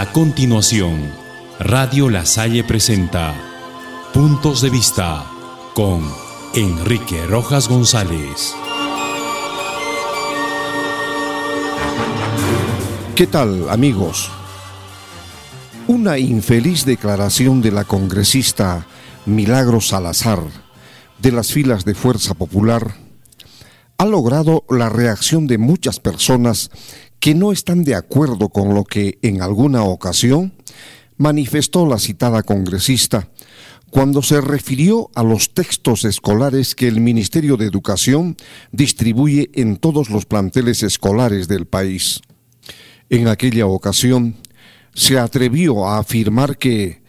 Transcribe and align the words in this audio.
A 0.00 0.12
continuación, 0.12 1.12
Radio 1.58 2.08
La 2.08 2.24
Salle 2.24 2.64
presenta 2.64 3.34
Puntos 4.14 4.62
de 4.62 4.70
Vista 4.70 5.26
con 5.74 6.10
Enrique 6.54 7.26
Rojas 7.26 7.68
González. 7.68 8.54
¿Qué 13.14 13.26
tal, 13.26 13.68
amigos? 13.68 14.30
Una 15.86 16.16
infeliz 16.16 16.86
declaración 16.86 17.60
de 17.60 17.70
la 17.70 17.84
congresista 17.84 18.86
Milagro 19.26 19.82
Salazar 19.82 20.40
de 21.18 21.30
las 21.30 21.52
filas 21.52 21.84
de 21.84 21.94
Fuerza 21.94 22.32
Popular 22.32 22.94
ha 23.98 24.06
logrado 24.06 24.64
la 24.70 24.88
reacción 24.88 25.46
de 25.46 25.58
muchas 25.58 26.00
personas 26.00 26.70
que 27.20 27.34
no 27.34 27.52
están 27.52 27.84
de 27.84 27.94
acuerdo 27.94 28.48
con 28.48 28.74
lo 28.74 28.84
que 28.84 29.18
en 29.22 29.42
alguna 29.42 29.84
ocasión 29.84 30.54
manifestó 31.16 31.86
la 31.86 31.98
citada 31.98 32.42
congresista 32.42 33.28
cuando 33.90 34.22
se 34.22 34.40
refirió 34.40 35.10
a 35.14 35.22
los 35.22 35.52
textos 35.52 36.04
escolares 36.04 36.74
que 36.74 36.88
el 36.88 37.00
Ministerio 37.00 37.56
de 37.56 37.66
Educación 37.66 38.36
distribuye 38.72 39.50
en 39.54 39.76
todos 39.76 40.10
los 40.10 40.24
planteles 40.24 40.82
escolares 40.82 41.48
del 41.48 41.66
país. 41.66 42.20
En 43.10 43.28
aquella 43.28 43.66
ocasión 43.66 44.36
se 44.94 45.18
atrevió 45.18 45.86
a 45.86 45.98
afirmar 45.98 46.56
que 46.56 47.02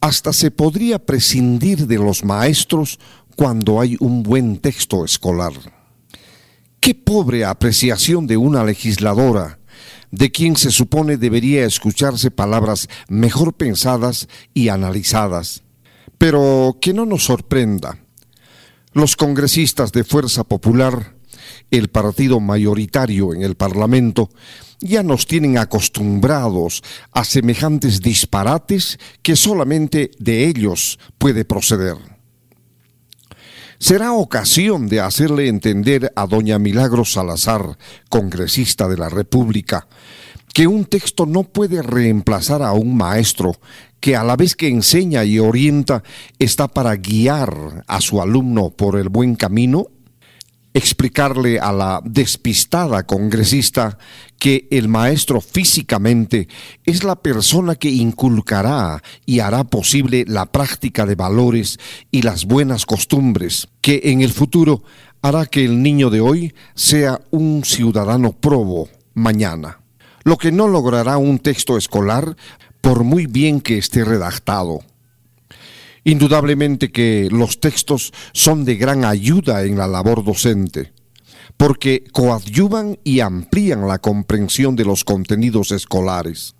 hasta 0.00 0.32
se 0.32 0.50
podría 0.50 0.98
prescindir 0.98 1.86
de 1.86 1.98
los 1.98 2.24
maestros 2.24 2.98
cuando 3.36 3.80
hay 3.80 3.96
un 4.00 4.22
buen 4.22 4.56
texto 4.56 5.04
escolar. 5.04 5.52
Qué 6.82 6.96
pobre 6.96 7.44
apreciación 7.44 8.26
de 8.26 8.36
una 8.36 8.64
legisladora, 8.64 9.60
de 10.10 10.32
quien 10.32 10.56
se 10.56 10.72
supone 10.72 11.16
debería 11.16 11.64
escucharse 11.64 12.32
palabras 12.32 12.88
mejor 13.06 13.54
pensadas 13.54 14.26
y 14.52 14.66
analizadas. 14.68 15.62
Pero 16.18 16.78
que 16.80 16.92
no 16.92 17.06
nos 17.06 17.22
sorprenda. 17.26 18.00
Los 18.94 19.14
congresistas 19.14 19.92
de 19.92 20.02
Fuerza 20.02 20.42
Popular, 20.42 21.14
el 21.70 21.86
partido 21.86 22.40
mayoritario 22.40 23.32
en 23.32 23.42
el 23.42 23.54
Parlamento, 23.54 24.30
ya 24.80 25.04
nos 25.04 25.28
tienen 25.28 25.58
acostumbrados 25.58 26.82
a 27.12 27.22
semejantes 27.22 28.00
disparates 28.00 28.98
que 29.22 29.36
solamente 29.36 30.10
de 30.18 30.48
ellos 30.48 30.98
puede 31.16 31.44
proceder 31.44 32.11
será 33.82 34.12
ocasión 34.12 34.86
de 34.86 35.00
hacerle 35.00 35.48
entender 35.48 36.12
a 36.14 36.28
doña 36.28 36.60
Milagro 36.60 37.04
Salazar, 37.04 37.76
congresista 38.08 38.86
de 38.86 38.96
la 38.96 39.08
República, 39.08 39.88
que 40.54 40.68
un 40.68 40.84
texto 40.84 41.26
no 41.26 41.42
puede 41.42 41.82
reemplazar 41.82 42.62
a 42.62 42.74
un 42.74 42.96
maestro 42.96 43.56
que 43.98 44.14
a 44.14 44.22
la 44.22 44.36
vez 44.36 44.54
que 44.54 44.68
enseña 44.68 45.24
y 45.24 45.40
orienta 45.40 46.04
está 46.38 46.68
para 46.68 46.94
guiar 46.94 47.82
a 47.88 48.00
su 48.00 48.22
alumno 48.22 48.70
por 48.70 48.96
el 48.96 49.08
buen 49.08 49.34
camino 49.34 49.88
explicarle 50.74 51.58
a 51.60 51.72
la 51.72 52.00
despistada 52.04 53.04
congresista 53.04 53.98
que 54.38 54.66
el 54.70 54.88
maestro 54.88 55.40
físicamente 55.40 56.48
es 56.84 57.04
la 57.04 57.16
persona 57.16 57.74
que 57.74 57.90
inculcará 57.90 59.02
y 59.26 59.40
hará 59.40 59.64
posible 59.64 60.24
la 60.26 60.46
práctica 60.46 61.06
de 61.06 61.14
valores 61.14 61.78
y 62.10 62.22
las 62.22 62.46
buenas 62.46 62.86
costumbres, 62.86 63.68
que 63.80 64.00
en 64.04 64.22
el 64.22 64.32
futuro 64.32 64.82
hará 65.20 65.46
que 65.46 65.64
el 65.64 65.82
niño 65.82 66.10
de 66.10 66.20
hoy 66.20 66.54
sea 66.74 67.20
un 67.30 67.64
ciudadano 67.64 68.32
probo 68.32 68.88
mañana. 69.14 69.80
Lo 70.24 70.38
que 70.38 70.52
no 70.52 70.68
logrará 70.68 71.16
un 71.18 71.38
texto 71.38 71.76
escolar 71.76 72.36
por 72.80 73.04
muy 73.04 73.26
bien 73.26 73.60
que 73.60 73.78
esté 73.78 74.04
redactado. 74.04 74.80
Indudablemente 76.04 76.90
que 76.90 77.28
los 77.30 77.60
textos 77.60 78.12
son 78.32 78.64
de 78.64 78.76
gran 78.76 79.04
ayuda 79.04 79.64
en 79.64 79.78
la 79.78 79.86
labor 79.86 80.24
docente, 80.24 80.92
porque 81.56 82.04
coadyuvan 82.12 82.98
y 83.04 83.20
amplían 83.20 83.86
la 83.86 84.00
comprensión 84.00 84.74
de 84.74 84.84
los 84.84 85.04
contenidos 85.04 85.70
escolares. 85.70 86.56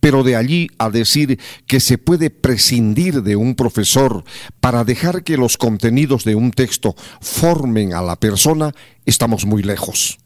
Pero 0.00 0.24
de 0.24 0.36
allí 0.36 0.68
a 0.78 0.90
decir 0.90 1.38
que 1.66 1.80
se 1.80 1.98
puede 1.98 2.30
prescindir 2.30 3.22
de 3.22 3.36
un 3.36 3.54
profesor 3.54 4.24
para 4.58 4.84
dejar 4.84 5.22
que 5.22 5.36
los 5.36 5.58
contenidos 5.58 6.24
de 6.24 6.34
un 6.34 6.50
texto 6.50 6.96
formen 7.20 7.92
a 7.92 8.02
la 8.02 8.16
persona, 8.16 8.72
estamos 9.04 9.44
muy 9.44 9.62
lejos. 9.62 10.18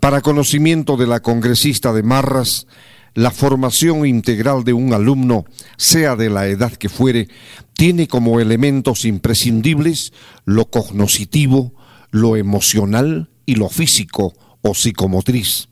Para 0.00 0.22
conocimiento 0.22 0.96
de 0.96 1.06
la 1.06 1.20
congresista 1.20 1.92
de 1.92 2.02
Marras, 2.02 2.66
la 3.14 3.30
formación 3.30 4.06
integral 4.06 4.64
de 4.64 4.72
un 4.72 4.92
alumno, 4.92 5.44
sea 5.76 6.16
de 6.16 6.30
la 6.30 6.46
edad 6.46 6.72
que 6.72 6.88
fuere, 6.88 7.28
tiene 7.74 8.08
como 8.08 8.40
elementos 8.40 9.04
imprescindibles 9.04 10.12
lo 10.44 10.70
cognoscitivo, 10.70 11.74
lo 12.10 12.36
emocional 12.36 13.30
y 13.46 13.54
lo 13.56 13.68
físico 13.68 14.34
o 14.62 14.74
psicomotriz. 14.74 15.68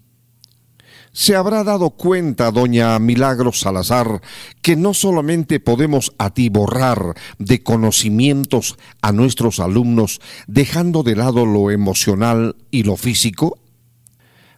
Se 1.13 1.35
habrá 1.35 1.65
dado 1.65 1.91
cuenta, 1.91 2.51
doña 2.51 2.99
Milagro 2.99 3.53
Salazar, 3.53 4.21
que 4.63 4.77
no 4.77 4.95
solamente 4.95 5.59
podemos 5.59 6.13
atiborrar 6.19 7.15
de 7.39 7.63
conocimientos 7.63 8.77
a 9.03 9.13
nuestros 9.13 9.59
alumnos 9.59 10.21
dejando 10.47 11.03
de 11.03 11.17
lado 11.17 11.45
lo 11.47 11.71
emocional 11.71 12.57
y 12.71 12.85
lo 12.85 12.97
físico, 12.97 13.59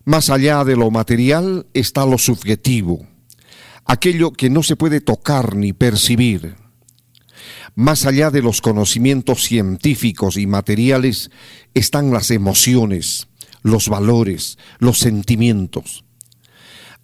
más 0.04 0.30
allá 0.30 0.64
de 0.64 0.76
lo 0.76 0.90
material 0.90 1.66
está 1.74 2.06
lo 2.06 2.18
subjetivo, 2.18 3.06
aquello 3.84 4.32
que 4.32 4.50
no 4.50 4.62
se 4.62 4.76
puede 4.76 5.00
tocar 5.00 5.56
ni 5.56 5.72
percibir. 5.72 6.56
Más 7.74 8.06
allá 8.06 8.30
de 8.30 8.42
los 8.42 8.60
conocimientos 8.60 9.44
científicos 9.44 10.36
y 10.36 10.46
materiales 10.46 11.30
están 11.74 12.12
las 12.12 12.30
emociones, 12.30 13.28
los 13.62 13.88
valores, 13.88 14.58
los 14.78 14.98
sentimientos. 14.98 16.04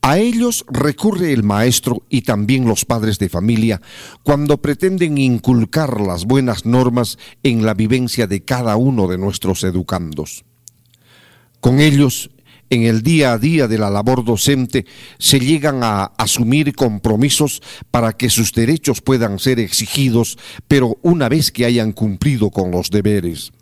A 0.03 0.19
ellos 0.19 0.65
recurre 0.69 1.33
el 1.33 1.43
maestro 1.43 2.03
y 2.09 2.23
también 2.23 2.67
los 2.67 2.85
padres 2.85 3.19
de 3.19 3.29
familia 3.29 3.81
cuando 4.23 4.59
pretenden 4.59 5.19
inculcar 5.19 6.01
las 6.01 6.27
buenas 6.27 6.65
normas 6.65 7.19
en 7.43 7.67
la 7.67 7.75
vivencia 7.75 8.27
de 8.27 8.45
cada 8.45 8.77
uno 8.77 9.09
de 9.09 9.19
nuestros 9.19 9.65
educandos. 9.65 10.45
Con 11.61 11.81
ellos 11.81 12.31
en 12.71 12.83
el 12.83 13.03
día 13.03 13.33
a 13.33 13.39
día 13.39 13.69
de 13.69 13.79
la 13.79 13.91
labor 13.91 14.25
docente 14.25 14.87
se 15.19 15.41
llegan 15.41 15.83
a 15.83 16.05
asumir 16.19 16.75
compromisos 16.75 17.63
para 17.91 18.13
que 18.13 18.31
sus 18.31 18.53
derechos 18.53 19.01
puedan 19.01 19.39
ser 19.39 19.61
exigidos, 19.61 20.39
pero 20.69 20.99
una 21.03 21.29
vez 21.29 21.51
que 21.51 21.65
hayan 21.65 21.93
cumplido 21.93 22.51
con 22.51 22.71
los 22.71 22.91
deberes. 22.91 23.53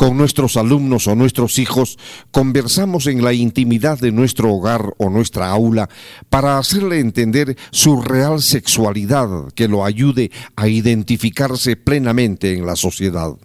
Con 0.00 0.16
nuestros 0.16 0.56
alumnos 0.56 1.06
o 1.08 1.14
nuestros 1.14 1.58
hijos 1.58 1.98
conversamos 2.30 3.06
en 3.06 3.22
la 3.22 3.34
intimidad 3.34 3.98
de 3.98 4.12
nuestro 4.12 4.54
hogar 4.54 4.94
o 4.96 5.10
nuestra 5.10 5.50
aula 5.50 5.90
para 6.30 6.56
hacerle 6.56 7.00
entender 7.00 7.58
su 7.70 8.00
real 8.00 8.40
sexualidad 8.40 9.28
que 9.54 9.68
lo 9.68 9.84
ayude 9.84 10.30
a 10.56 10.68
identificarse 10.68 11.76
plenamente 11.76 12.54
en 12.54 12.64
la 12.64 12.76
sociedad. 12.76 13.36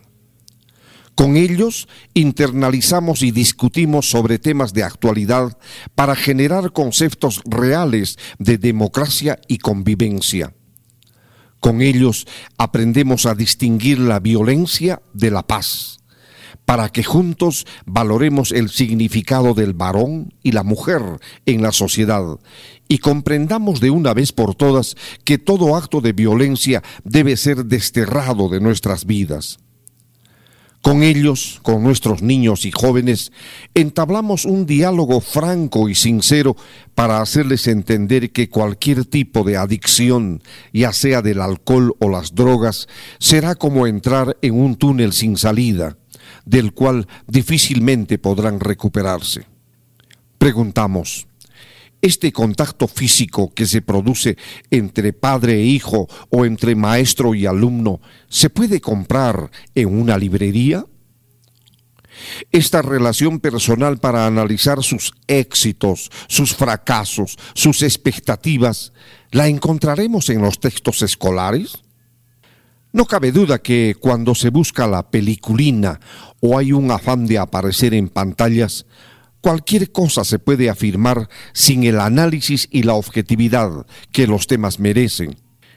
Con 1.16 1.38
ellos 1.38 1.88
internalizamos 2.14 3.24
y 3.24 3.32
discutimos 3.32 4.10
sobre 4.10 4.38
temas 4.38 4.74
de 4.74 4.84
actualidad 4.84 5.58
para 5.96 6.14
generar 6.16 6.74
conceptos 6.74 7.42
reales 7.46 8.18
de 8.38 8.58
democracia 8.58 9.40
y 9.48 9.60
convivencia. 9.60 10.54
Con 11.62 11.82
ellos 11.82 12.28
aprendemos 12.58 13.26
a 13.26 13.34
distinguir 13.34 13.98
la 13.98 14.20
violencia 14.20 15.02
de 15.14 15.32
la 15.32 15.44
paz, 15.44 16.00
para 16.66 16.90
que 16.90 17.04
juntos 17.04 17.66
valoremos 17.86 18.52
el 18.52 18.70
significado 18.70 19.54
del 19.54 19.74
varón 19.74 20.34
y 20.44 20.52
la 20.52 20.64
mujer 20.64 21.02
en 21.46 21.62
la 21.62 21.72
sociedad 21.72 22.24
y 22.88 22.98
comprendamos 22.98 23.80
de 23.80 23.90
una 23.90 24.14
vez 24.14 24.32
por 24.32 24.54
todas 24.54 24.96
que 25.24 25.38
todo 25.38 25.78
acto 25.78 26.02
de 26.02 26.14
violencia 26.14 26.84
debe 27.04 27.38
ser 27.38 27.66
desterrado 27.66 28.50
de 28.50 28.60
nuestras 28.60 29.06
vidas. 29.06 29.60
Con 30.86 31.02
ellos, 31.02 31.62
con 31.64 31.82
nuestros 31.82 32.22
niños 32.22 32.64
y 32.64 32.72
jóvenes, 32.72 33.32
entablamos 33.74 34.46
un 34.46 34.68
diálogo 34.68 35.20
franco 35.20 35.90
y 35.90 35.96
sincero 35.96 36.56
para 36.94 37.22
hacerles 37.22 37.66
entender 37.66 38.32
que 38.32 38.50
cualquier 38.50 39.04
tipo 39.04 39.44
de 39.44 39.58
adicción, 39.58 40.44
ya 40.74 40.94
sea 40.94 41.24
del 41.24 41.42
alcohol 41.42 41.96
o 42.00 42.08
las 42.08 42.36
drogas, 42.36 42.88
será 43.18 43.56
como 43.56 43.88
entrar 43.88 44.38
en 44.44 44.54
un 44.54 44.76
túnel 44.76 45.12
sin 45.14 45.38
salida, 45.38 45.98
del 46.46 46.72
cual 46.72 47.08
difícilmente 47.26 48.20
podrán 48.20 48.60
recuperarse. 48.60 49.48
Preguntamos, 50.38 51.26
este 52.06 52.32
contacto 52.32 52.88
físico 52.88 53.54
que 53.54 53.66
se 53.66 53.82
produce 53.82 54.38
entre 54.70 55.12
padre 55.14 55.56
e 55.56 55.64
hijo 55.64 56.08
o 56.30 56.46
entre 56.46 56.76
maestro 56.76 57.34
y 57.34 57.46
alumno 57.46 58.00
se 58.30 58.50
puede 58.50 58.80
comprar 58.80 59.50
en 59.74 60.00
una 60.00 60.18
librería? 60.18 60.86
esta 62.52 62.82
relación 62.82 63.40
personal 63.40 63.98
para 63.98 64.26
analizar 64.26 64.82
sus 64.84 65.14
éxitos, 65.28 66.10
sus 66.28 66.56
fracasos, 66.56 67.38
sus 67.54 67.82
expectativas, 67.82 68.94
¿la 69.32 69.48
encontraremos 69.48 70.30
en 70.30 70.42
los 70.42 70.60
textos 70.60 71.02
escolares? 71.02 71.80
No 72.94 73.06
cabe 73.06 73.34
duda 73.34 73.62
que 73.62 73.96
cuando 74.00 74.36
se 74.36 74.50
busca 74.50 74.88
la 74.88 75.10
peliculina 75.10 76.00
o 76.40 76.58
hay 76.58 76.72
un 76.72 76.90
afán 76.92 77.26
de 77.26 77.38
aparecer 77.38 77.94
en 77.94 78.08
pantallas, 78.08 78.86
cualquier 79.46 79.92
cosa 79.92 80.24
se 80.24 80.40
puede 80.40 80.72
afirmar 80.72 81.30
sin 81.54 81.84
el 81.84 82.00
análisis 82.00 82.68
y 82.72 82.82
la 82.82 82.96
objetividad 82.96 83.86
que 84.12 84.26
los 84.26 84.48
temas 84.48 84.80
merecen. 84.80 85.36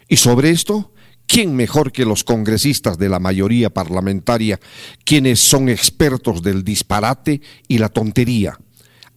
Y 0.09 0.17
sobre 0.17 0.49
esto, 0.49 0.94
¿Quién 1.26 1.55
mejor 1.55 1.93
que 1.93 2.06
los 2.06 2.25
congresistas 2.25 2.97
de 2.97 3.11
la 3.11 3.19
mayoría 3.19 3.69
parlamentaria, 3.69 4.59
quienes 5.05 5.41
son 5.41 5.69
expertos 5.69 6.43
del 6.43 6.65
disparate 6.65 7.43
y 7.69 7.76
la 7.76 7.91
tontería? 7.91 8.59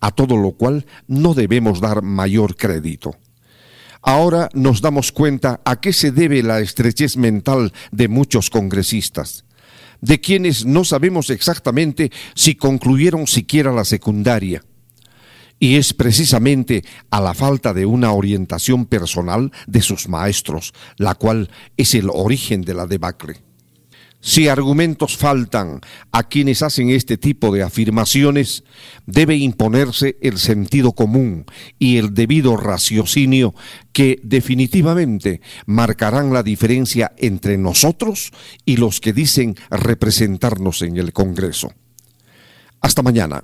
A 0.02 0.12
todo 0.12 0.36
lo 0.36 0.52
cual 0.52 0.86
no 1.08 1.34
debemos 1.34 1.80
dar 1.80 2.02
mayor 2.02 2.58
crédito. 2.58 3.16
Ahora 4.02 4.50
nos 4.54 4.82
damos 4.82 5.14
cuenta 5.14 5.62
a 5.64 5.80
qué 5.80 5.94
se 5.94 6.12
debe 6.12 6.44
la 6.44 6.60
estrechez 6.60 7.16
mental 7.16 7.72
de 7.94 8.10
muchos 8.10 8.50
congresistas, 8.50 9.46
de 10.02 10.20
quienes 10.20 10.66
no 10.66 10.84
sabemos 10.84 11.30
exactamente 11.30 12.12
si 12.36 12.56
concluyeron 12.56 13.28
siquiera 13.28 13.72
la 13.72 13.86
secundaria 13.86 14.64
y 15.62 15.76
es 15.76 15.94
precisamente 15.94 16.84
a 17.12 17.22
la 17.22 17.36
falta 17.36 17.72
de 17.72 17.86
una 17.86 18.12
orientación 18.14 18.88
personal 18.88 19.52
de 19.68 19.84
sus 19.84 20.10
maestros, 20.10 20.74
la 20.98 21.14
cual 21.14 21.52
es 21.78 21.94
el 21.94 22.10
origen 22.12 22.64
de 22.64 22.74
la 22.74 22.88
debacle. 22.88 23.51
Si 24.22 24.48
argumentos 24.48 25.18
faltan 25.18 25.82
a 26.12 26.24
quienes 26.24 26.62
hacen 26.62 26.92
este 26.92 27.18
tipo 27.18 27.52
de 27.52 27.64
afirmaciones, 27.64 28.64
debe 29.08 29.36
imponerse 29.36 30.18
el 30.22 30.38
sentido 30.38 30.92
común 30.92 31.46
y 31.80 31.98
el 31.98 32.14
debido 32.14 32.56
raciocinio 32.56 33.56
que 33.94 34.20
definitivamente 34.22 35.42
marcarán 35.66 36.34
la 36.34 36.44
diferencia 36.44 37.14
entre 37.18 37.58
nosotros 37.58 38.32
y 38.64 38.78
los 38.78 39.02
que 39.02 39.12
dicen 39.12 39.56
representarnos 39.72 40.84
en 40.84 40.98
el 40.98 41.14
Congreso. 41.14 41.74
Hasta 42.80 43.02
mañana. 43.02 43.44